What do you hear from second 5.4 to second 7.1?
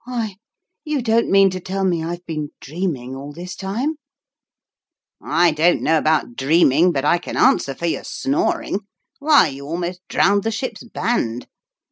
don't know about dreaming; but